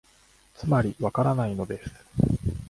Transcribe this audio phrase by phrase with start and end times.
[0.55, 1.93] つまり、わからないのです